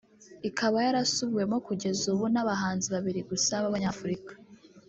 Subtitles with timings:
[0.49, 4.33] ikaba yarasubiwemo kugeza ubu n’abahanzi babiri gusa babanyafurika